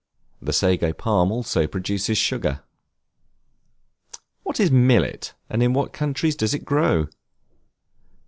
The 0.41 0.51
Sago 0.51 0.93
Palm 0.93 1.31
also 1.31 1.67
produces 1.67 2.17
sugar. 2.17 2.63
What 4.41 4.59
is 4.59 4.71
Millet, 4.71 5.35
and 5.47 5.61
in 5.61 5.73
what 5.73 5.93
countries 5.93 6.35
does 6.35 6.55
it 6.55 6.65
grow? 6.65 7.07